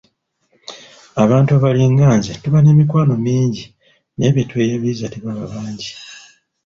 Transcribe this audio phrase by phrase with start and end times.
[1.23, 3.63] Abantu abalinga nze tuba n'emikwano mingi
[4.15, 5.91] naye betweyabiza tebaba bangi.